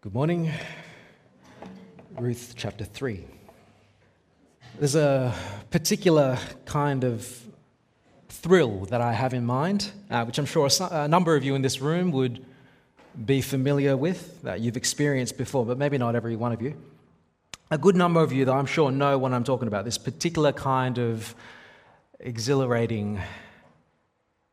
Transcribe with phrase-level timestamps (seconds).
[0.00, 0.52] Good morning.
[2.16, 3.24] Ruth chapter 3.
[4.78, 5.34] There's a
[5.70, 7.26] particular kind of
[8.28, 11.62] thrill that I have in mind, uh, which I'm sure a number of you in
[11.62, 12.46] this room would
[13.26, 16.80] be familiar with, that you've experienced before, but maybe not every one of you.
[17.72, 20.52] A good number of you, though, I'm sure know what I'm talking about this particular
[20.52, 21.34] kind of
[22.20, 23.20] exhilarating,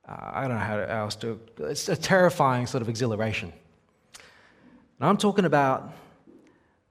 [0.10, 3.54] uh, I don't know how else to, it's a terrifying sort of exhilaration.
[5.00, 5.94] And I'm talking about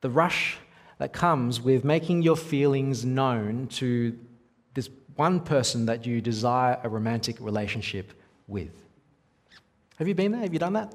[0.00, 0.58] the rush
[0.98, 4.18] that comes with making your feelings known to
[4.74, 8.12] this one person that you desire a romantic relationship
[8.46, 8.70] with.
[9.96, 10.42] Have you been there?
[10.42, 10.94] Have you done that?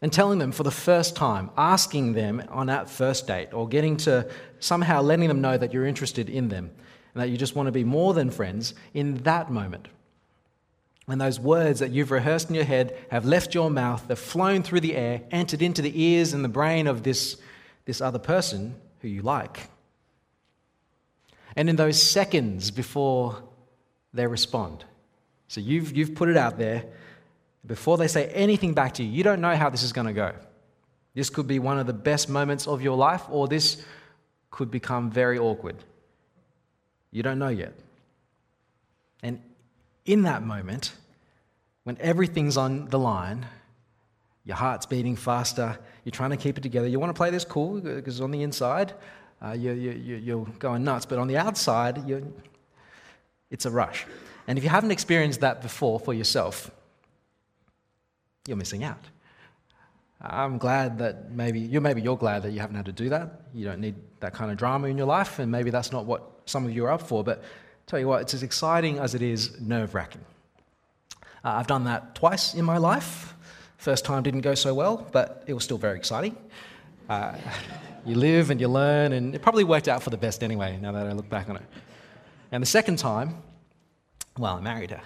[0.00, 3.96] And telling them for the first time, asking them on that first date, or getting
[3.98, 4.28] to
[4.60, 6.70] somehow letting them know that you're interested in them
[7.14, 9.88] and that you just want to be more than friends in that moment.
[11.08, 14.62] When those words that you've rehearsed in your head have left your mouth, they've flown
[14.62, 17.38] through the air, entered into the ears and the brain of this,
[17.86, 19.70] this other person who you like.
[21.56, 23.42] And in those seconds before
[24.12, 24.84] they respond,
[25.46, 26.84] so you've, you've put it out there,
[27.64, 30.12] before they say anything back to you, you don't know how this is going to
[30.12, 30.34] go.
[31.14, 33.82] This could be one of the best moments of your life, or this
[34.50, 35.76] could become very awkward.
[37.12, 37.72] You don't know yet.
[39.22, 39.40] And
[40.08, 40.92] in that moment,
[41.84, 43.46] when everything's on the line,
[44.44, 46.88] your heart's beating faster, you're trying to keep it together.
[46.88, 48.94] You want to play this cool because on the inside,
[49.44, 52.02] uh, you, you, you're going nuts, but on the outside,
[53.50, 54.06] it's a rush.
[54.46, 56.70] And if you haven't experienced that before for yourself,
[58.46, 59.04] you're missing out.
[60.22, 63.42] I'm glad that maybe you maybe you're glad that you haven't had to do that.
[63.54, 66.22] You don't need that kind of drama in your life, and maybe that's not what
[66.46, 67.22] some of you are up for.
[67.22, 67.44] But
[67.88, 70.20] Tell you what, it's as exciting as it is nerve wracking.
[71.42, 73.34] Uh, I've done that twice in my life.
[73.78, 76.36] First time didn't go so well, but it was still very exciting.
[77.08, 77.34] Uh,
[78.04, 80.92] you live and you learn, and it probably worked out for the best anyway, now
[80.92, 81.62] that I look back on it.
[82.52, 83.36] And the second time,
[84.36, 85.02] well, I married her.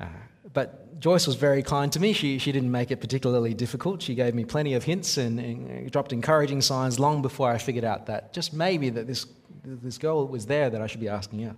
[0.00, 0.06] Uh,
[0.54, 2.14] but Joyce was very kind to me.
[2.14, 4.00] She, she didn't make it particularly difficult.
[4.00, 7.84] She gave me plenty of hints and, and dropped encouraging signs long before I figured
[7.84, 9.26] out that just maybe that this,
[9.64, 11.56] this girl was there that I should be asking out.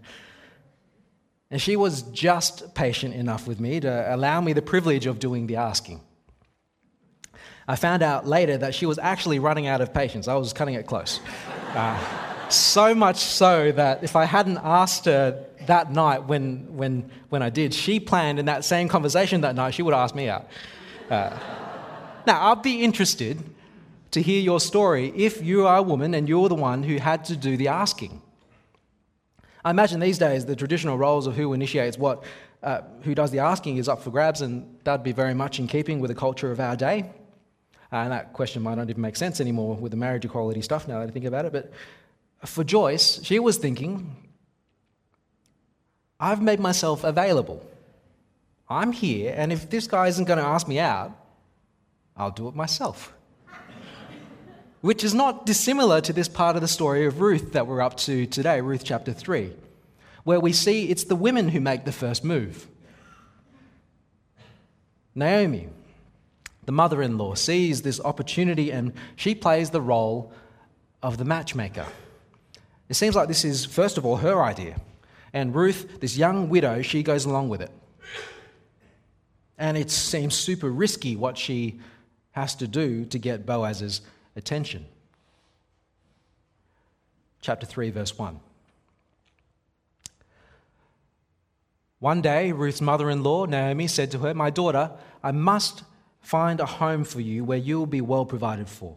[1.51, 5.47] And she was just patient enough with me to allow me the privilege of doing
[5.47, 6.01] the asking.
[7.67, 10.29] I found out later that she was actually running out of patience.
[10.29, 11.21] I was cutting it close.
[11.75, 11.99] Uh,
[12.51, 17.51] so much so that if I hadn't asked her that night when, when, when I
[17.51, 20.49] did, she planned in that same conversation that night, she would ask me out.
[21.11, 21.39] Uh,
[22.27, 23.43] now, I'd be interested
[24.11, 27.25] to hear your story if you are a woman and you're the one who had
[27.27, 28.23] to do the asking.
[29.65, 32.25] I imagine these days the traditional roles of who initiates what,
[32.63, 35.67] uh, who does the asking is up for grabs, and that'd be very much in
[35.67, 37.11] keeping with the culture of our day.
[37.93, 40.87] Uh, and that question might not even make sense anymore with the marriage equality stuff
[40.87, 41.53] now that I think about it.
[41.53, 41.73] But
[42.45, 44.15] for Joyce, she was thinking,
[46.21, 47.65] I've made myself available.
[48.69, 51.13] I'm here, and if this guy isn't going to ask me out,
[52.17, 53.15] I'll do it myself
[54.81, 57.97] which is not dissimilar to this part of the story of Ruth that we're up
[57.99, 59.53] to today, Ruth chapter 3,
[60.25, 62.67] where we see it's the women who make the first move.
[65.15, 65.69] Naomi,
[66.65, 70.33] the mother in law, sees this opportunity and she plays the role
[71.03, 71.87] of the matchmaker.
[72.89, 74.81] It seems like this is, first of all, her idea.
[75.33, 77.71] And Ruth, this young widow, she goes along with it.
[79.59, 81.81] And it seems super risky what she
[82.31, 84.01] has to do to get Boaz's
[84.39, 84.87] attention.
[87.41, 88.41] Chapter 3, verse 1.
[92.01, 95.83] One day, Ruth's mother in law, Naomi, said to her, My daughter, I must
[96.21, 98.97] find a home for you where you will be well provided for.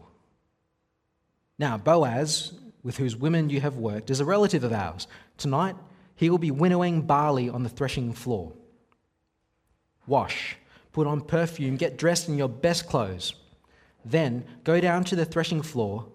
[1.58, 2.52] Now, Boaz,
[2.82, 5.06] with whose women you have worked, is a relative of ours.
[5.36, 5.76] Tonight,
[6.14, 8.52] he will be winnowing barley on the threshing floor.
[10.06, 10.56] Wash,
[10.92, 13.34] put on perfume, get dressed in your best clothes.
[14.04, 16.06] Then go down to the threshing floor,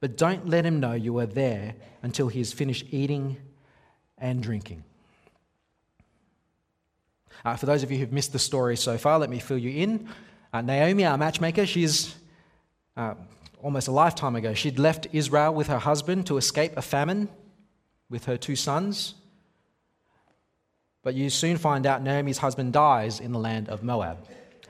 [0.00, 3.36] but don't let him know you are there until he has finished eating
[4.18, 4.84] and drinking.
[7.44, 9.70] Uh, for those of you who've missed the story so far, let me fill you
[9.70, 10.08] in.
[10.52, 12.14] Uh, Naomi, our matchmaker, she's
[12.96, 13.14] uh,
[13.62, 14.54] almost a lifetime ago.
[14.54, 17.28] She'd left Israel with her husband to escape a famine
[18.08, 19.14] with her two sons.
[21.02, 24.26] But you soon find out Naomi's husband dies in the land of Moab.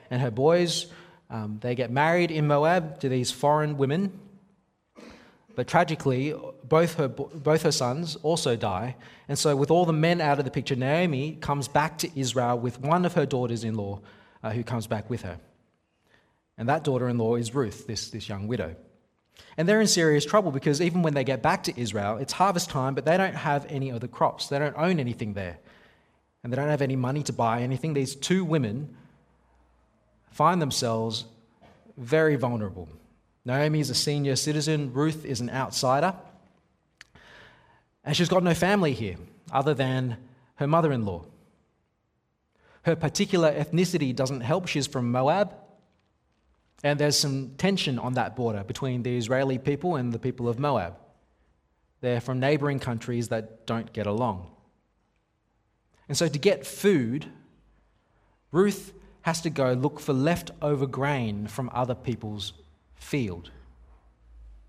[0.09, 0.87] And her boys
[1.29, 4.19] um, they get married in Moab to these foreign women,
[5.55, 8.95] but tragically, both her, both her sons also die.
[9.27, 12.59] And so, with all the men out of the picture, Naomi comes back to Israel
[12.59, 14.01] with one of her daughters in law
[14.43, 15.39] uh, who comes back with her.
[16.57, 18.75] And that daughter in law is Ruth, this, this young widow.
[19.57, 22.69] And they're in serious trouble because even when they get back to Israel, it's harvest
[22.69, 24.47] time, but they don't have any other crops.
[24.47, 25.59] They don't own anything there.
[26.43, 27.93] And they don't have any money to buy anything.
[27.93, 28.95] These two women
[30.35, 31.23] find themselves
[31.95, 32.89] very vulnerable.
[33.45, 36.13] Naomi is a senior citizen, Ruth is an outsider.
[38.03, 39.15] And she's got no family here
[39.49, 40.17] other than
[40.55, 41.23] her mother in law.
[42.81, 44.67] Her particular ethnicity doesn't help.
[44.67, 45.53] She's from Moab.
[46.83, 50.59] And there's some tension on that border between the Israeli people and the people of
[50.59, 50.97] Moab.
[52.01, 54.47] They're from neighboring countries that don't get along.
[56.09, 57.25] And so, to get food,
[58.51, 58.93] Ruth
[59.25, 62.53] has to go look for leftover grain from other people's
[62.93, 63.49] field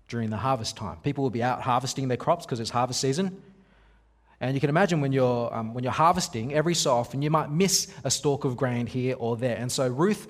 [0.07, 0.97] during the harvest time.
[1.03, 3.39] People will be out harvesting their crops because it's harvest season.
[4.41, 7.51] And you can imagine when you're, um, when you're harvesting, every so often you might
[7.51, 9.55] miss a stalk of grain here or there.
[9.55, 10.27] And so Ruth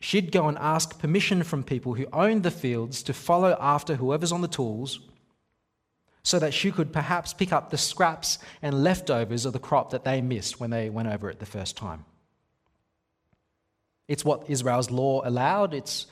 [0.00, 4.32] she'd go and ask permission from people who owned the fields to follow after whoever's
[4.32, 5.00] on the tools
[6.22, 10.04] so that she could perhaps pick up the scraps and leftovers of the crop that
[10.04, 12.06] they missed when they went over it the first time.
[14.10, 15.72] It's what Israel's law allowed.
[15.72, 16.08] It's,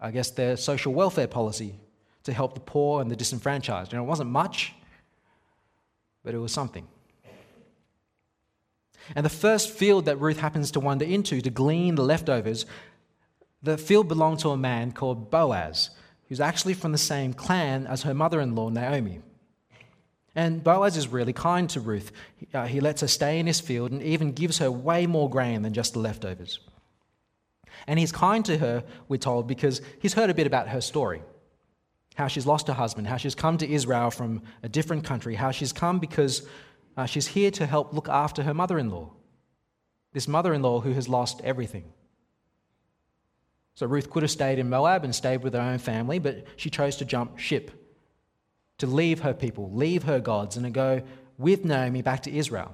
[0.00, 1.78] I guess, their social welfare policy
[2.22, 3.92] to help the poor and the disenfranchised.
[3.92, 4.72] You know, it wasn't much,
[6.24, 6.88] but it was something.
[9.14, 12.64] And the first field that Ruth happens to wander into to glean the leftovers
[13.62, 15.90] the field belonged to a man called Boaz,
[16.28, 19.20] who's actually from the same clan as her mother in law, Naomi.
[20.34, 22.10] And Boaz is really kind to Ruth.
[22.54, 25.60] Uh, he lets her stay in his field and even gives her way more grain
[25.60, 26.58] than just the leftovers.
[27.86, 31.22] And he's kind to her, we're told, because he's heard a bit about her story
[32.14, 35.50] how she's lost her husband, how she's come to Israel from a different country, how
[35.50, 36.46] she's come because
[36.96, 39.10] uh, she's here to help look after her mother in law.
[40.12, 41.92] This mother in law who has lost everything.
[43.74, 46.70] So Ruth could have stayed in Moab and stayed with her own family, but she
[46.70, 47.72] chose to jump ship,
[48.78, 51.02] to leave her people, leave her gods, and to go
[51.36, 52.72] with Naomi back to Israel.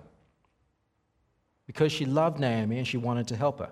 [1.66, 3.70] Because she loved Naomi and she wanted to help her.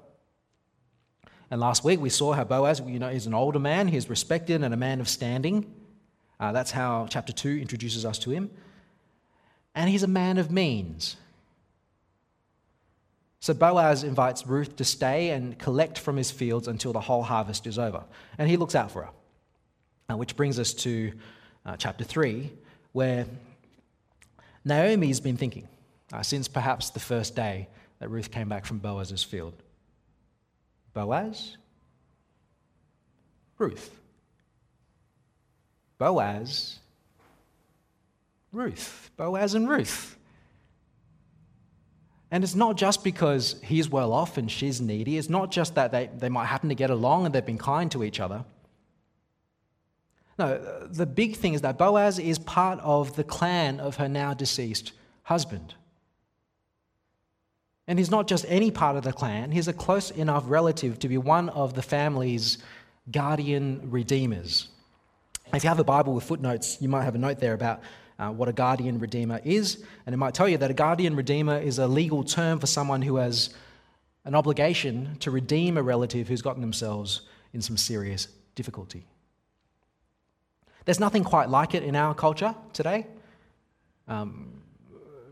[1.51, 4.63] And last week we saw how Boaz, you know, he's an older man, he's respected
[4.63, 5.73] and a man of standing.
[6.41, 8.51] Uh, that's how chapter 2 introduces us to him.
[9.75, 11.17] And he's a man of means.
[13.41, 17.67] So Boaz invites Ruth to stay and collect from his fields until the whole harvest
[17.67, 18.05] is over.
[18.37, 19.11] And he looks out for her.
[20.11, 21.13] Uh, which brings us to
[21.67, 22.51] uh, chapter 3,
[22.93, 23.27] where
[24.65, 25.69] Naomi's been thinking,
[26.15, 27.69] uh, since perhaps the first day
[27.99, 29.53] that Ruth came back from Boaz's field.
[30.99, 31.57] Boaz?
[33.57, 34.01] Ruth.
[35.97, 36.81] Boaz?
[38.51, 39.13] Ruth.
[39.17, 40.19] Boaz and Ruth.
[42.33, 45.19] And it's not just because he's well off and she's needy.
[45.19, 47.93] It's not just that they, they might happen to get along and they've been kind
[47.93, 48.45] to each other.
[50.37, 50.59] No,
[50.89, 54.91] the big thing is that Boaz is part of the clan of her now deceased
[55.23, 55.77] husband.
[57.89, 61.09] And he's not just any part of the clan, he's a close enough relative to
[61.09, 62.59] be one of the family's
[63.11, 64.69] guardian redeemers.
[65.55, 67.81] If you have a Bible with footnotes, you might have a note there about
[68.19, 69.83] uh, what a guardian redeemer is.
[70.05, 73.01] And it might tell you that a guardian redeemer is a legal term for someone
[73.01, 73.51] who has
[74.27, 77.23] an obligation to redeem a relative who's gotten themselves
[77.55, 79.07] in some serious difficulty.
[80.85, 83.07] There's nothing quite like it in our culture today.
[84.07, 84.63] Um,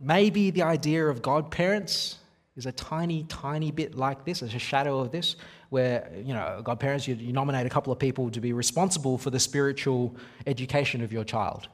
[0.01, 2.17] maybe the idea of godparents
[2.57, 5.37] is a tiny, tiny bit like this, it's a shadow of this,
[5.69, 9.31] where, you know, godparents, you, you nominate a couple of people to be responsible for
[9.31, 11.69] the spiritual education of your child.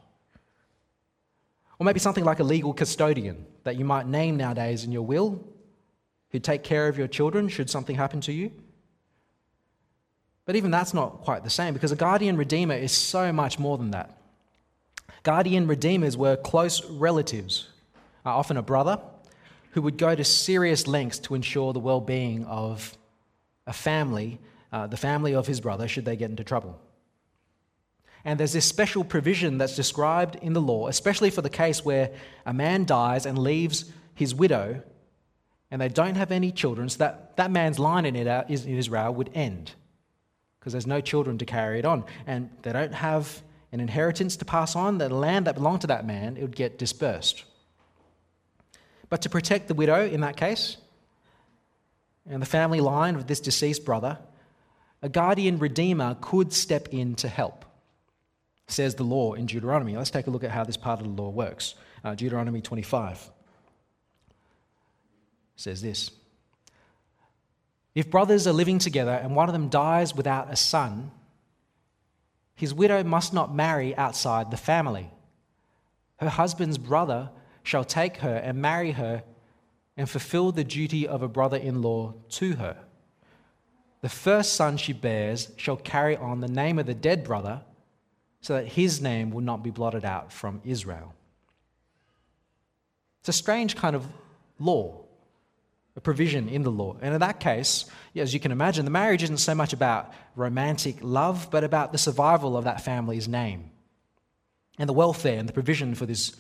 [1.79, 5.45] Or maybe something like a legal custodian that you might name nowadays in your will,
[6.31, 8.51] who'd take care of your children should something happen to you.
[10.45, 13.79] But even that's not quite the same because a guardian redeemer is so much more
[13.79, 14.19] than that.
[15.23, 17.69] Guardian redeemers were close relatives,
[18.27, 18.99] uh, often a brother,
[19.73, 22.97] who would go to serious lengths to ensure the well being of
[23.67, 24.39] a family,
[24.73, 26.81] uh, the family of his brother, should they get into trouble.
[28.25, 32.11] And there's this special provision that's described in the law, especially for the case where
[32.47, 34.83] a man dies and leaves his widow
[35.71, 39.73] and they don't have any children, so that, that man's line in Israel would end
[40.61, 42.05] because there's no children to carry it on.
[42.27, 44.99] And they don't have an inheritance to pass on.
[44.99, 47.45] The land that belonged to that man, it would get dispersed.
[49.13, 50.79] But to protect the widow in that case,
[52.27, 54.19] and the family line of this deceased brother,
[55.03, 57.67] a guardian redeemer could step in to help
[58.69, 59.95] says the law in Deuteronomy.
[59.95, 61.75] Let's take a look at how this part of the law works.
[62.03, 63.31] Uh, Deuteronomy 25
[65.57, 66.11] says this
[67.95, 71.11] If brothers are living together and one of them dies without a son,
[72.55, 75.11] his widow must not marry outside the family.
[76.17, 77.29] Her husband's brother
[77.63, 79.23] shall take her and marry her
[79.97, 82.77] and fulfill the duty of a brother in law to her.
[84.01, 87.63] The first son she bears shall carry on the name of the dead brother,
[88.41, 91.15] so that his name will not be blotted out from Israel.
[93.21, 94.05] It's a strange kind of
[94.59, 95.05] law,
[95.95, 96.97] a provision in the law.
[97.01, 97.85] And in that case,
[98.17, 101.99] as you can imagine, the marriage isn't so much about romantic love, but about the
[101.99, 103.71] survival of that family's name
[104.77, 106.35] and the welfare and the provision for this,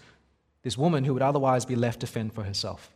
[0.63, 2.93] this woman who would otherwise be left to fend for herself.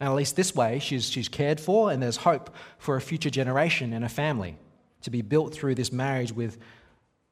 [0.00, 3.30] And at least this way, she's, she's cared for, and there's hope for a future
[3.30, 4.58] generation and a family
[5.02, 6.58] to be built through this marriage with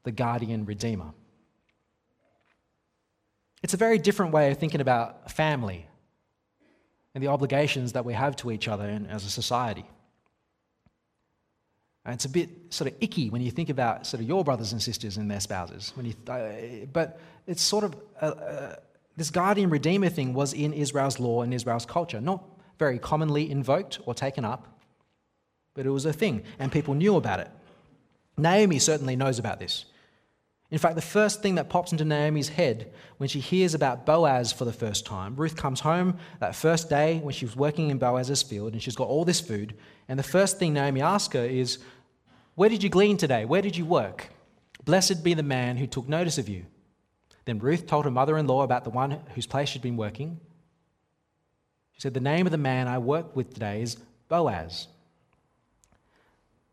[0.05, 1.13] the guardian redeemer.
[3.63, 5.87] It's a very different way of thinking about family
[7.15, 9.85] and the obligations that we have to each other and as a society.
[12.07, 14.83] It's a bit sort of icky when you think about sort of your brothers and
[14.83, 15.93] sisters and their spouses.
[15.95, 18.77] When you, uh, but it's sort of uh, uh,
[19.17, 22.43] this guardian redeemer thing was in Israel's law and Israel's culture, not
[22.79, 24.67] very commonly invoked or taken up,
[25.75, 27.51] but it was a thing, and people knew about it.
[28.37, 29.85] Naomi certainly knows about this.
[30.73, 34.53] In fact, the first thing that pops into Naomi's head when she hears about Boaz
[34.53, 37.99] for the first time, Ruth comes home that first day when she was working in
[37.99, 39.75] Boaz's field and she's got all this food.
[40.09, 41.79] And the first thing Naomi asks her is,
[42.55, 43.45] Where did you glean today?
[43.45, 44.31] Where did you work?
[44.83, 46.65] Blessed be the man who took notice of you.
[47.45, 50.41] Then Ruth told her mother in law about the one whose place she'd been working.
[51.93, 53.99] She said, The name of the man I worked with today is
[54.31, 54.89] Boaz.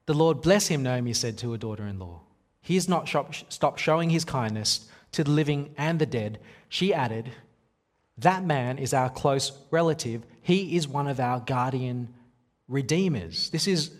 [0.06, 2.22] The Lord bless him, Naomi said to her daughter in law.
[2.62, 3.10] He has not
[3.50, 6.40] stopped showing his kindness to the living and the dead.
[6.68, 7.32] She added,
[8.18, 10.24] That man is our close relative.
[10.42, 12.14] He is one of our guardian
[12.68, 13.50] redeemers.
[13.50, 13.92] This is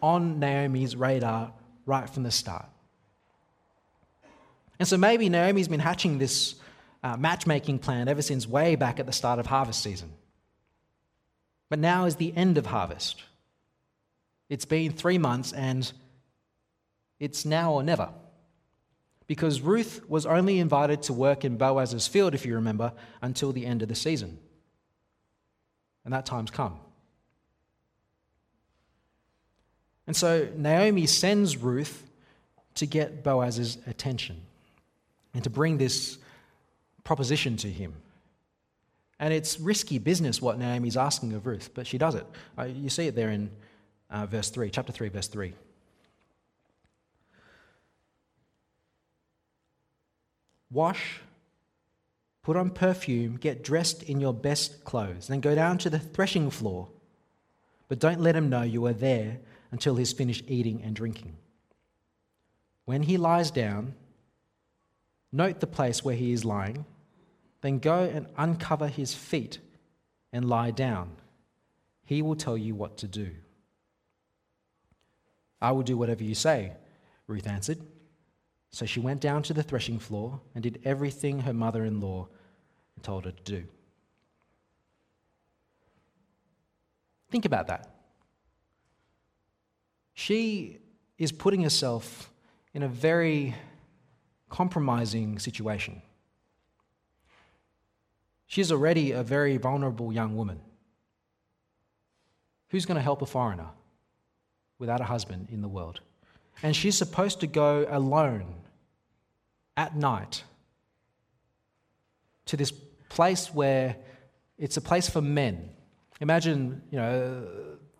[0.00, 1.52] on Naomi's radar
[1.86, 2.66] right from the start.
[4.78, 6.54] And so maybe Naomi's been hatching this
[7.02, 10.12] uh, matchmaking plan ever since way back at the start of harvest season.
[11.68, 13.22] But now is the end of harvest.
[14.48, 15.90] It's been three months and
[17.20, 18.10] it's now or never.
[19.26, 23.66] Because Ruth was only invited to work in Boaz's field, if you remember, until the
[23.66, 24.38] end of the season.
[26.04, 26.78] And that time's come.
[30.06, 32.08] And so Naomi sends Ruth
[32.76, 34.40] to get Boaz's attention
[35.34, 36.16] and to bring this
[37.04, 37.92] proposition to him.
[39.20, 42.26] And it's risky business what Naomi's asking of Ruth, but she does it.
[42.56, 43.50] Uh, you see it there in
[44.10, 45.52] uh, verse 3, chapter 3, verse 3.
[50.70, 51.20] Wash,
[52.42, 56.50] put on perfume, get dressed in your best clothes, then go down to the threshing
[56.50, 56.88] floor.
[57.88, 59.38] But don't let him know you are there
[59.70, 61.36] until he's finished eating and drinking.
[62.84, 63.94] When he lies down,
[65.32, 66.84] note the place where he is lying,
[67.60, 69.58] then go and uncover his feet
[70.32, 71.12] and lie down.
[72.04, 73.30] He will tell you what to do.
[75.60, 76.72] I will do whatever you say,
[77.26, 77.78] Ruth answered.
[78.70, 82.28] So she went down to the threshing floor and did everything her mother in law
[83.02, 83.64] told her to do.
[87.30, 87.94] Think about that.
[90.14, 90.78] She
[91.18, 92.30] is putting herself
[92.74, 93.54] in a very
[94.48, 96.02] compromising situation.
[98.46, 100.60] She's already a very vulnerable young woman.
[102.70, 103.68] Who's going to help a foreigner
[104.78, 106.00] without a husband in the world?
[106.62, 108.54] And she's supposed to go alone
[109.76, 110.42] at night
[112.46, 112.72] to this
[113.08, 113.96] place where
[114.58, 115.70] it's a place for men.
[116.20, 117.46] Imagine, you know,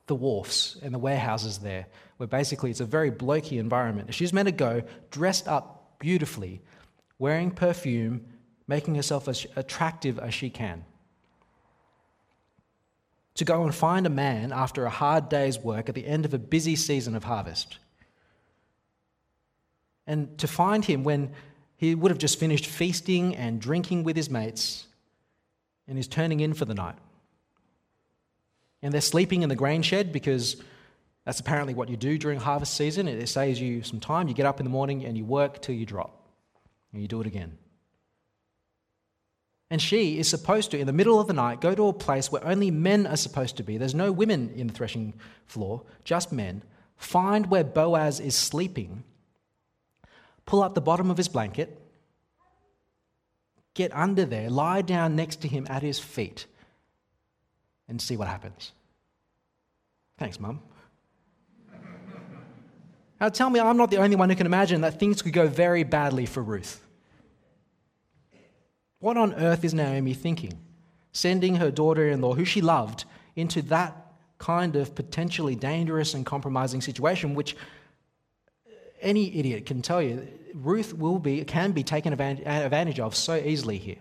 [0.06, 1.86] the wharfs and the warehouses there,
[2.16, 4.12] where basically it's a very blokey environment.
[4.12, 6.60] She's meant to go dressed up beautifully,
[7.18, 8.26] wearing perfume,
[8.66, 10.84] making herself as attractive as she can.
[13.36, 16.34] To go and find a man after a hard day's work at the end of
[16.34, 17.78] a busy season of harvest.
[20.08, 21.30] And to find him when
[21.76, 24.88] he would have just finished feasting and drinking with his mates
[25.86, 26.96] and he's turning in for the night.
[28.82, 30.62] And they're sleeping in the grain shed because
[31.24, 33.06] that's apparently what you do during harvest season.
[33.06, 34.28] It saves you some time.
[34.28, 36.26] You get up in the morning and you work till you drop,
[36.92, 37.58] and you do it again.
[39.70, 42.32] And she is supposed to, in the middle of the night, go to a place
[42.32, 43.76] where only men are supposed to be.
[43.76, 46.62] There's no women in the threshing floor, just men.
[46.96, 49.04] Find where Boaz is sleeping
[50.48, 51.78] pull up the bottom of his blanket,
[53.74, 56.46] get under there, lie down next to him at his feet,
[57.86, 58.72] and see what happens.
[60.16, 60.60] Thanks, Mum.
[63.20, 65.48] Now tell me, I'm not the only one who can imagine that things could go
[65.48, 66.82] very badly for Ruth.
[69.00, 70.58] What on earth is Naomi thinking?
[71.12, 76.24] Sending her daughter in law, who she loved, into that kind of potentially dangerous and
[76.24, 77.56] compromising situation, which
[79.00, 83.78] any idiot can tell you Ruth will be, can be taken advantage of so easily
[83.78, 83.98] here.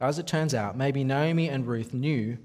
[0.00, 2.38] As it turns out, maybe Naomi and Ruth knew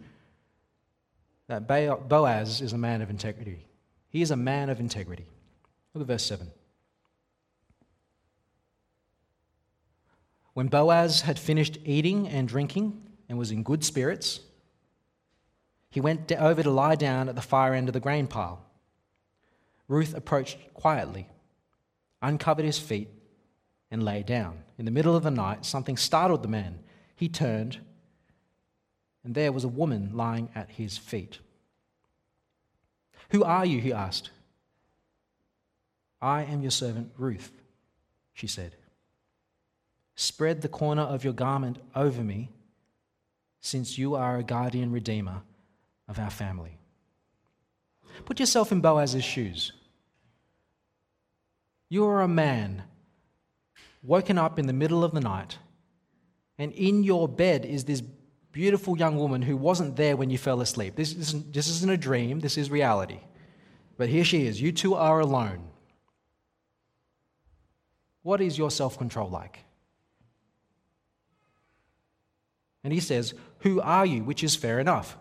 [1.48, 3.66] that Boaz is a man of integrity.
[4.10, 5.26] He is a man of integrity.
[5.94, 6.52] Look at verse 7.
[10.54, 14.42] When Boaz had finished eating and drinking and was in good spirits,
[15.90, 18.67] he went over to lie down at the far end of the grain pile.
[19.88, 21.30] Ruth approached quietly,
[22.22, 23.10] uncovered his feet,
[23.90, 24.64] and lay down.
[24.78, 26.80] In the middle of the night, something startled the man.
[27.16, 27.80] He turned,
[29.24, 31.40] and there was a woman lying at his feet.
[33.30, 33.80] Who are you?
[33.80, 34.32] he asked.
[36.22, 37.52] I am your servant Ruth,
[38.34, 38.76] she said.
[40.16, 42.50] Spread the corner of your garment over me,
[43.62, 45.44] since you are a guardian redeemer
[46.08, 46.80] of our family.
[48.26, 49.72] Put yourself in Boaz's shoes.
[51.90, 52.84] You are a man
[54.04, 55.58] woken up in the middle of the night,
[56.58, 58.02] and in your bed is this
[58.52, 60.96] beautiful young woman who wasn't there when you fell asleep.
[60.96, 63.20] This isn't, this isn't a dream, this is reality.
[63.98, 64.62] But here she is.
[64.62, 65.70] You two are alone.
[68.24, 69.60] What is your self control like?
[72.84, 74.24] And he says, Who are you?
[74.24, 75.18] Which is fair enough.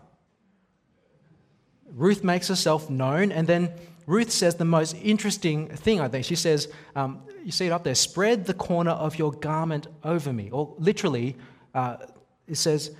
[1.93, 3.71] Ruth makes herself known, and then
[4.05, 6.25] Ruth says the most interesting thing, I think.
[6.25, 10.31] She says, um, You see it up there, spread the corner of your garment over
[10.31, 10.49] me.
[10.49, 11.35] Or literally,
[11.75, 11.97] uh,
[12.47, 12.91] it says,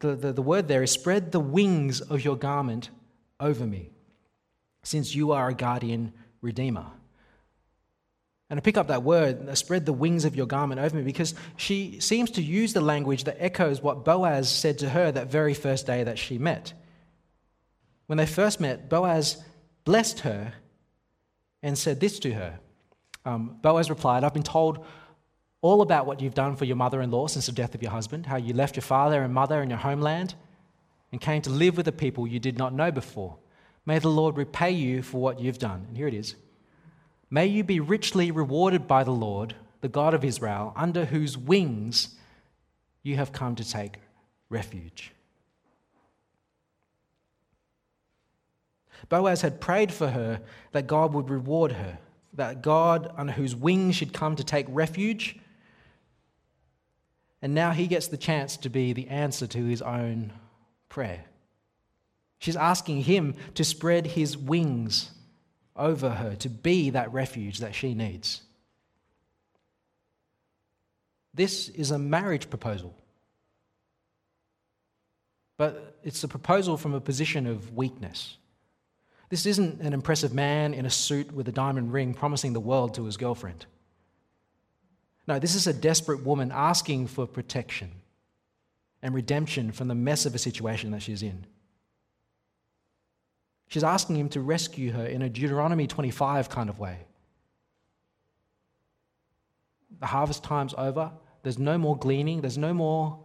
[0.00, 2.90] the, the, the word there is spread the wings of your garment
[3.40, 3.90] over me,
[4.82, 6.86] since you are a guardian redeemer.
[8.48, 11.34] And I pick up that word, spread the wings of your garment over me, because
[11.56, 15.54] she seems to use the language that echoes what Boaz said to her that very
[15.54, 16.72] first day that she met.
[18.06, 19.42] When they first met, Boaz
[19.84, 20.54] blessed her
[21.62, 22.60] and said this to her.
[23.24, 24.84] Um, Boaz replied, I've been told
[25.62, 27.90] all about what you've done for your mother in law since the death of your
[27.90, 30.34] husband, how you left your father and mother and your homeland
[31.10, 33.36] and came to live with a people you did not know before.
[33.84, 35.86] May the Lord repay you for what you've done.
[35.88, 36.34] And here it is.
[37.30, 42.16] May you be richly rewarded by the Lord, the God of Israel, under whose wings
[43.02, 43.98] you have come to take
[44.48, 45.12] refuge.
[49.08, 50.40] Boaz had prayed for her
[50.72, 51.98] that God would reward her,
[52.34, 55.38] that God, under whose wings she'd come to take refuge.
[57.42, 60.32] And now he gets the chance to be the answer to his own
[60.88, 61.24] prayer.
[62.38, 65.10] She's asking him to spread his wings
[65.74, 68.42] over her, to be that refuge that she needs.
[71.34, 72.94] This is a marriage proposal.
[75.58, 78.38] But it's a proposal from a position of weakness.
[79.28, 82.94] This isn't an impressive man in a suit with a diamond ring promising the world
[82.94, 83.66] to his girlfriend.
[85.26, 87.90] No, this is a desperate woman asking for protection
[89.02, 91.46] and redemption from the mess of a situation that she's in.
[93.68, 96.98] She's asking him to rescue her in a Deuteronomy 25 kind of way.
[99.98, 101.10] The harvest time's over.
[101.42, 102.42] There's no more gleaning.
[102.42, 103.18] There's no more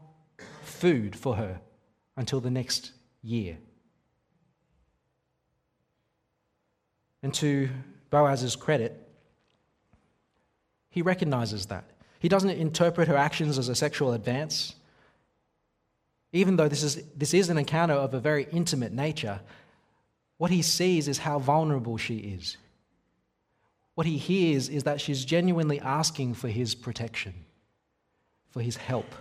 [0.63, 1.61] food for her
[2.17, 3.57] until the next year.
[7.23, 7.69] And to
[8.09, 9.07] Boaz's credit,
[10.89, 11.85] he recognizes that.
[12.19, 14.75] He doesn't interpret her actions as a sexual advance.
[16.33, 19.39] Even though this is, this is an encounter of a very intimate nature,
[20.37, 22.57] what he sees is how vulnerable she is.
[23.95, 27.33] What he hears is that she's genuinely asking for his protection,
[28.49, 29.13] for his help,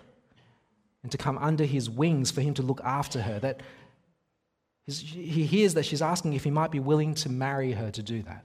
[1.03, 3.39] and to come under his wings for him to look after her.
[3.39, 3.63] That
[4.99, 8.23] he hears that she's asking if he might be willing to marry her to do
[8.23, 8.45] that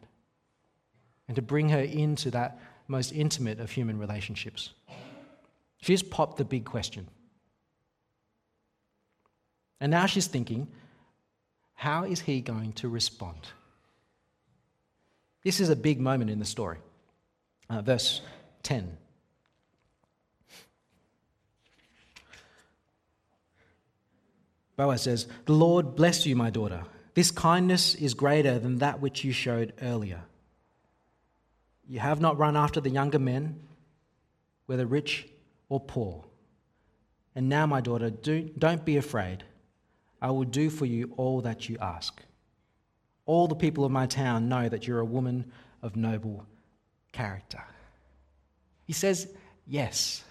[1.28, 4.72] and to bring her into that most intimate of human relationships.
[5.82, 7.08] She's popped the big question.
[9.80, 10.68] And now she's thinking,
[11.74, 13.38] how is he going to respond?
[15.44, 16.78] This is a big moment in the story.
[17.70, 18.22] Uh, verse
[18.64, 18.98] 10.
[24.78, 26.84] Boaz says, The Lord bless you, my daughter.
[27.14, 30.22] This kindness is greater than that which you showed earlier.
[31.88, 33.60] You have not run after the younger men,
[34.66, 35.28] whether rich
[35.70, 36.26] or poor.
[37.36, 39.44] And now, my daughter, do, don't be afraid.
[40.22, 42.22] I will do for you all that you ask.
[43.26, 46.46] All the people of my town know that you're a woman of noble
[47.12, 47.64] character.
[48.86, 49.28] He says,
[49.68, 50.24] Yes.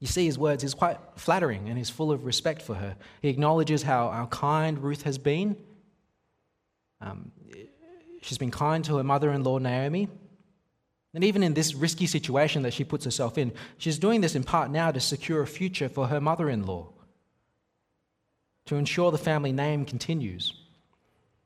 [0.00, 2.96] You see, his words is quite flattering and he's full of respect for her.
[3.20, 5.56] He acknowledges how, how kind Ruth has been.
[7.00, 7.32] Um,
[8.22, 10.08] she's been kind to her mother in law, Naomi.
[11.14, 14.44] And even in this risky situation that she puts herself in, she's doing this in
[14.44, 16.90] part now to secure a future for her mother in law,
[18.66, 20.52] to ensure the family name continues.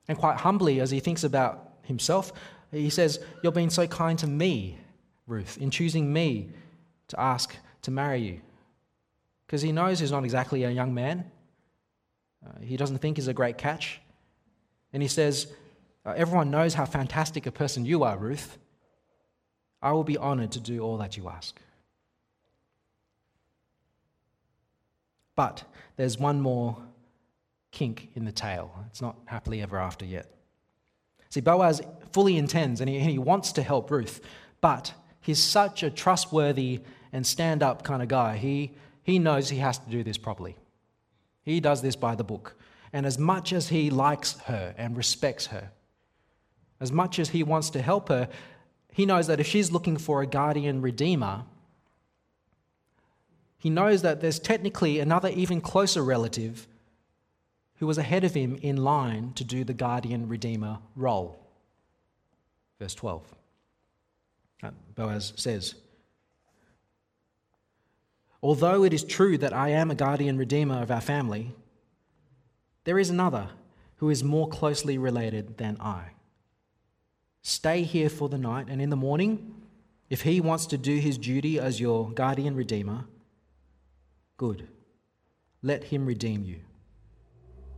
[0.08, 2.32] And quite humbly, as he thinks about himself,
[2.72, 4.78] he says, You're being so kind to me,
[5.26, 6.50] Ruth, in choosing me
[7.08, 8.40] to ask to marry you.
[9.46, 11.30] Because he knows he's not exactly a young man.
[12.44, 14.00] Uh, he doesn't think he's a great catch.
[14.92, 15.46] And he says,
[16.04, 18.58] uh, Everyone knows how fantastic a person you are, Ruth.
[19.82, 21.60] I will be honored to do all that you ask.
[25.34, 25.64] But
[25.96, 26.76] there's one more
[27.72, 28.72] kink in the tail.
[28.90, 30.30] It's not happily ever after yet.
[31.30, 31.80] See, Boaz
[32.12, 34.20] fully intends and he, he wants to help Ruth,
[34.60, 36.80] but he's such a trustworthy
[37.12, 38.36] and stand up kind of guy.
[38.36, 38.72] He,
[39.02, 40.56] he knows he has to do this properly.
[41.42, 42.56] He does this by the book.
[42.92, 45.70] And as much as he likes her and respects her,
[46.80, 48.28] as much as he wants to help her,
[48.92, 51.44] he knows that if she's looking for a guardian redeemer,
[53.56, 56.66] he knows that there's technically another even closer relative
[57.76, 61.38] who was ahead of him in line to do the guardian redeemer role.
[62.78, 63.22] Verse 12.
[64.62, 65.74] Uh, Boaz says,
[68.42, 71.54] Although it is true that I am a guardian redeemer of our family,
[72.84, 73.50] there is another
[73.96, 76.10] who is more closely related than I.
[77.42, 79.54] Stay here for the night, and in the morning,
[80.10, 83.04] if he wants to do his duty as your guardian redeemer,
[84.36, 84.66] good.
[85.62, 86.60] Let him redeem you.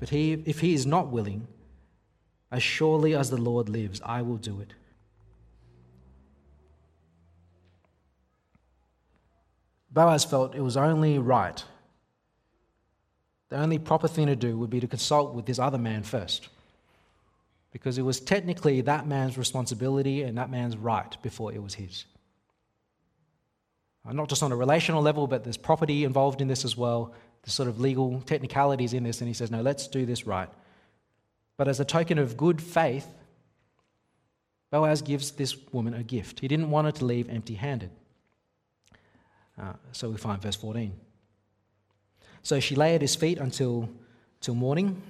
[0.00, 1.46] But he, if he is not willing,
[2.50, 4.72] as surely as the Lord lives, I will do it.
[9.94, 11.64] Boaz felt it was only right.
[13.48, 16.48] The only proper thing to do would be to consult with this other man first
[17.70, 22.04] because it was technically that man's responsibility and that man's right before it was his.
[24.10, 27.14] Not just on a relational level, but there's property involved in this as well.
[27.42, 30.48] There's sort of legal technicalities in this, and he says, No, let's do this right.
[31.56, 33.08] But as a token of good faith,
[34.70, 36.40] Boaz gives this woman a gift.
[36.40, 37.90] He didn't want her to leave empty handed.
[39.60, 40.92] Uh, so we find verse 14.
[42.42, 43.88] So she lay at his feet until,
[44.40, 45.02] till morning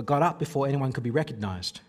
[0.00, 1.80] but got up before anyone could be recognized.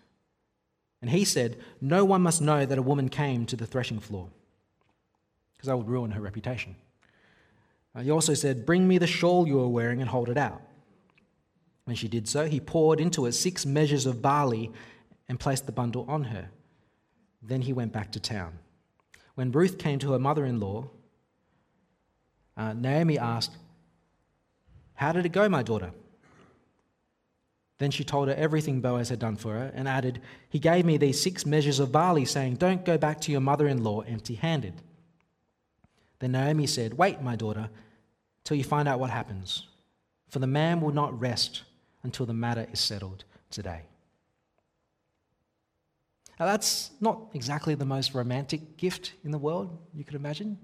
[1.02, 4.28] And he said, No one must know that a woman came to the threshing floor,
[5.54, 6.76] because that would ruin her reputation.
[7.96, 10.62] Uh, he also said, Bring me the shawl you are wearing and hold it out.
[11.86, 14.72] When she did so, he poured into it six measures of barley
[15.30, 16.50] and placed the bundle on her.
[17.41, 18.60] Then he went back to town.
[19.36, 20.89] When Ruth came to her mother in law,
[22.58, 23.58] uh, Naomi asked,
[24.96, 25.92] How did it go, my daughter?
[27.78, 30.98] Then she told her everything Boaz had done for her and added, He gave me
[30.98, 34.36] these six measures of barley, saying, Don't go back to your mother in law empty
[34.36, 34.82] handed.
[36.20, 37.70] Then Naomi said, Wait, my daughter,
[38.44, 39.68] till you find out what happens,
[40.30, 41.64] for the man will not rest
[42.04, 43.82] until the matter is settled today.
[46.40, 50.58] Now, that's not exactly the most romantic gift in the world you could imagine.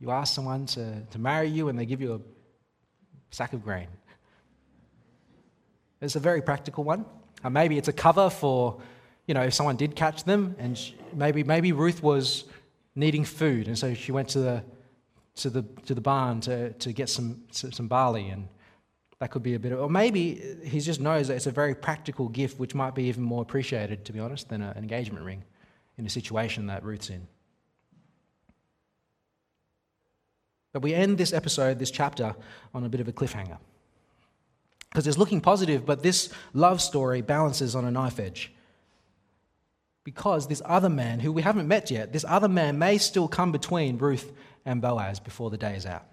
[0.00, 2.20] You ask someone to, to marry you and they give you a
[3.34, 3.88] sack of grain.
[6.00, 7.06] It's a very practical one.
[7.42, 8.80] Uh, maybe it's a cover for,
[9.26, 12.44] you know, if someone did catch them, and she, maybe maybe Ruth was
[12.94, 14.64] needing food, and so she went to the
[15.36, 18.48] to the to the barn to, to get some some barley, and
[19.18, 21.74] that could be a bit of, or maybe he just knows that it's a very
[21.74, 25.42] practical gift, which might be even more appreciated, to be honest, than an engagement ring
[25.96, 27.26] in a situation that Ruth's in.
[30.76, 32.36] But we end this episode, this chapter,
[32.74, 33.56] on a bit of a cliffhanger
[34.90, 38.52] because it's looking positive, but this love story balances on a knife edge.
[40.04, 43.52] Because this other man, who we haven't met yet, this other man may still come
[43.52, 44.30] between Ruth
[44.66, 46.04] and Boaz before the day is out.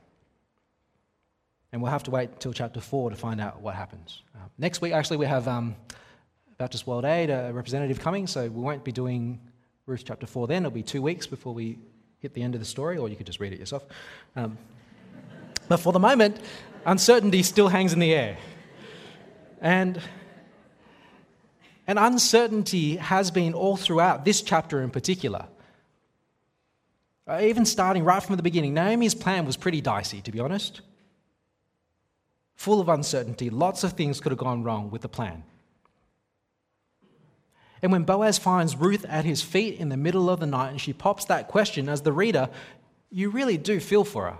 [1.73, 4.21] And we'll have to wait until chapter 4 to find out what happens.
[4.33, 5.75] Uh, next week, actually, we have um,
[6.57, 9.41] Baptist World Aid, a representative coming, so we won't be doing
[9.87, 10.61] Ruth chapter 4 then.
[10.61, 11.79] It'll be two weeks before we
[12.23, 13.83] hit the end of the story, or you could just read it yourself.
[14.35, 14.57] Um,
[15.67, 16.37] but for the moment,
[16.85, 18.37] uncertainty still hangs in the air.
[19.61, 20.01] And,
[21.85, 25.45] and uncertainty has been all throughout this chapter in particular.
[27.27, 30.81] Uh, even starting right from the beginning, Naomi's plan was pretty dicey, to be honest.
[32.55, 33.49] full of uncertainty.
[33.49, 35.43] Lots of things could have gone wrong with the plan.
[37.83, 40.79] And when Boaz finds Ruth at his feet in the middle of the night and
[40.79, 42.49] she pops that question, as the reader,
[43.11, 44.39] you really do feel for her.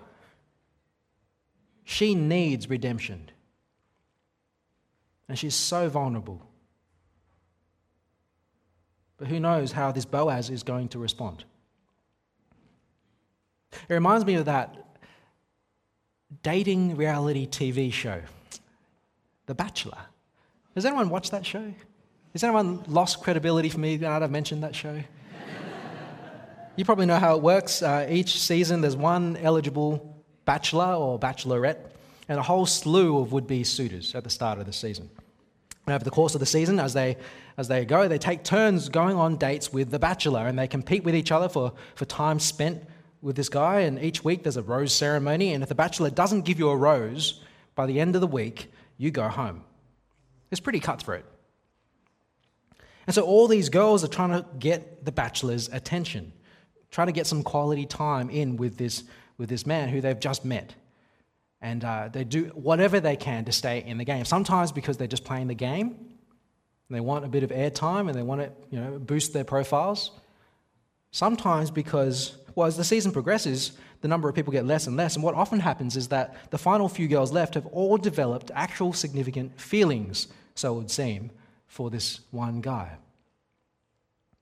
[1.83, 3.29] She needs redemption.
[5.27, 6.41] And she's so vulnerable.
[9.17, 11.43] But who knows how this Boaz is going to respond?
[13.73, 14.97] It reminds me of that
[16.43, 18.21] dating reality TV show,
[19.47, 19.97] The Bachelor.
[20.75, 21.73] Has anyone watched that show?
[22.33, 24.99] Has anyone lost credibility for me now that I've mentioned that show?
[26.75, 27.83] you probably know how it works.
[27.83, 31.77] Uh, each season, there's one eligible bachelor or bachelorette
[32.27, 35.11] and a whole slew of would be suitors at the start of the season.
[35.85, 37.17] And over the course of the season, as they,
[37.55, 41.03] as they go, they take turns going on dates with the bachelor and they compete
[41.03, 42.81] with each other for, for time spent
[43.21, 43.81] with this guy.
[43.81, 45.53] And each week there's a rose ceremony.
[45.53, 47.43] And if the bachelor doesn't give you a rose
[47.75, 49.65] by the end of the week, you go home.
[50.49, 51.25] It's pretty cutthroat.
[53.05, 56.33] And so all these girls are trying to get the bachelor's attention,
[56.91, 59.03] trying to get some quality time in with this,
[59.37, 60.75] with this man who they've just met.
[61.61, 64.25] And uh, they do whatever they can to stay in the game.
[64.25, 66.13] Sometimes because they're just playing the game,
[66.89, 70.11] they want a bit of airtime and they want to you know, boost their profiles.
[71.11, 75.15] Sometimes because, well, as the season progresses, the number of people get less and less.
[75.15, 78.93] And what often happens is that the final few girls left have all developed actual
[78.93, 81.31] significant feelings, so it would seem,
[81.73, 82.87] for this one guy.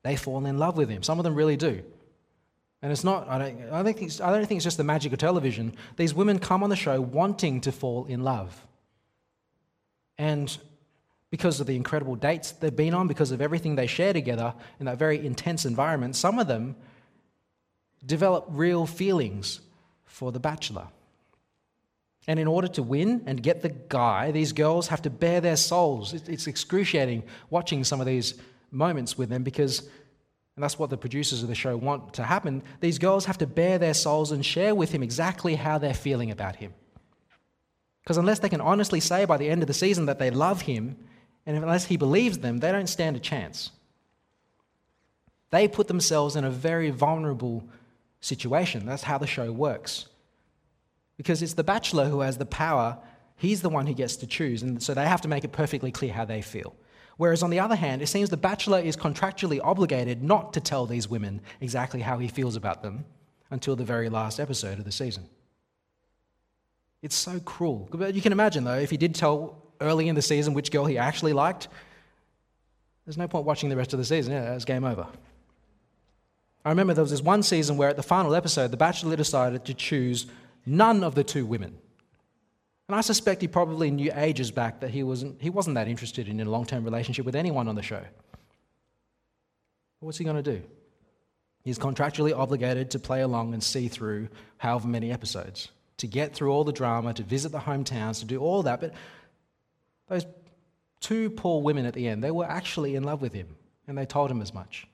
[0.04, 1.02] They fall in love with him.
[1.02, 1.82] Some of them really do.
[2.82, 5.14] And it's not, I don't, I, don't think I don't think it's just the magic
[5.14, 5.74] of television.
[5.96, 8.68] These women come on the show wanting to fall in love.
[10.18, 10.56] And
[11.30, 14.88] because of the incredible dates they've been on, because of everything they share together in
[14.88, 16.76] that very intense environment, some of them
[18.06, 19.62] develop real feelings
[20.04, 20.88] for the bachelor.
[22.28, 25.56] And in order to win and get the guy, these girls have to bare their
[25.56, 26.14] souls.
[26.14, 28.36] It's excruciating watching some of these
[28.70, 29.80] moments with them because,
[30.56, 33.48] and that's what the producers of the show want to happen, these girls have to
[33.48, 36.74] bare their souls and share with him exactly how they're feeling about him.
[38.04, 40.62] Because unless they can honestly say by the end of the season that they love
[40.62, 40.98] him,
[41.46, 43.72] and unless he believes them, they don't stand a chance.
[45.50, 47.68] They put themselves in a very vulnerable
[48.22, 48.86] situation.
[48.86, 50.08] That's how the show works
[51.22, 52.98] because it's the bachelor who has the power.
[53.36, 54.64] He's the one who gets to choose.
[54.64, 56.76] And so they have to make it perfectly clear how they feel.
[57.18, 60.88] Whereas on the other hand, it seems the bachelor is contractually obligated not to tell
[60.88, 63.06] these women exactly how he feels about them
[63.52, 65.30] until the very last episode of the season.
[67.04, 67.88] It's so cruel.
[68.12, 70.98] You can imagine, though, if he did tell early in the season which girl he
[70.98, 71.68] actually liked,
[73.06, 74.34] there's no point watching the rest of the season.
[74.34, 75.06] Yeah, it's game over.
[76.66, 79.66] I remember there was this one season where at the final episode, the bachelor decided
[79.66, 80.26] to choose
[80.66, 81.78] None of the two women.
[82.88, 86.28] And I suspect he probably knew ages back that he wasn't, he wasn't that interested
[86.28, 88.04] in a long term relationship with anyone on the show.
[90.02, 90.62] What's he going to do?
[91.64, 96.52] He's contractually obligated to play along and see through however many episodes, to get through
[96.52, 98.82] all the drama, to visit the hometowns, to do all that.
[98.82, 98.94] But
[100.10, 100.26] those
[101.00, 103.56] two poor women at the end, they were actually in love with him,
[103.88, 104.88] and they told him as much.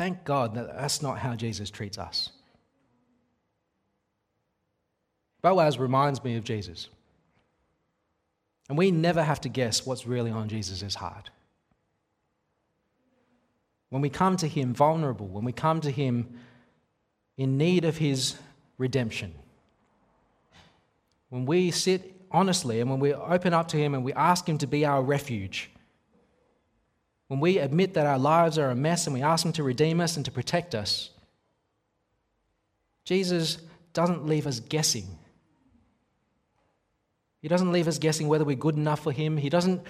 [0.00, 2.30] Thank God that that's not how Jesus treats us.
[5.42, 6.88] Boaz reminds me of Jesus.
[8.70, 11.28] And we never have to guess what's really on Jesus' heart.
[13.90, 16.32] When we come to Him vulnerable, when we come to Him
[17.36, 18.36] in need of His
[18.78, 19.34] redemption,
[21.28, 24.56] when we sit honestly and when we open up to Him and we ask Him
[24.56, 25.68] to be our refuge,
[27.30, 30.00] when we admit that our lives are a mess and we ask Him to redeem
[30.00, 31.10] us and to protect us,
[33.04, 33.58] Jesus
[33.92, 35.06] doesn't leave us guessing.
[37.40, 39.36] He doesn't leave us guessing whether we're good enough for Him.
[39.36, 39.80] He doesn't,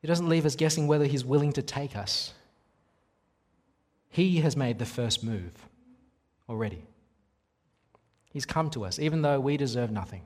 [0.00, 2.34] he doesn't leave us guessing whether He's willing to take us.
[4.08, 5.66] He has made the first move
[6.48, 6.84] already.
[8.30, 10.24] He's come to us, even though we deserve nothing.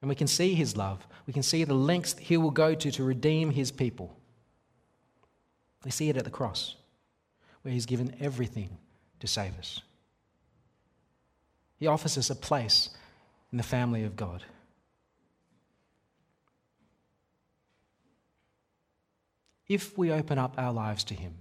[0.00, 1.06] And we can see his love.
[1.26, 4.16] We can see the lengths he will go to to redeem his people.
[5.84, 6.76] We see it at the cross,
[7.62, 8.78] where he's given everything
[9.20, 9.80] to save us.
[11.76, 12.90] He offers us a place
[13.52, 14.44] in the family of God.
[19.68, 21.34] If we open up our lives to him,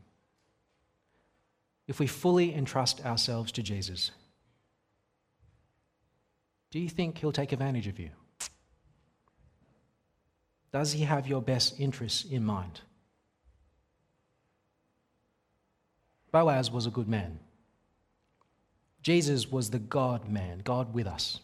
[1.88, 4.12] if we fully entrust ourselves to Jesus,
[6.70, 8.10] do you think he'll take advantage of you?
[10.78, 12.82] Does he have your best interests in mind?
[16.32, 17.40] Boaz was a good man.
[19.02, 21.40] Jesus was the God man, God with us.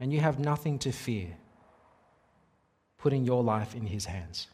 [0.00, 1.36] And you have nothing to fear
[2.96, 4.46] putting your life in his hands.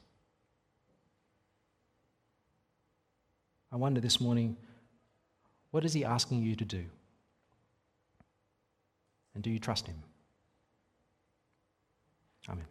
[3.71, 4.57] I wonder this morning,
[5.71, 6.85] what is he asking you to do?
[9.37, 10.03] And do you trust him?
[12.49, 12.67] Amen.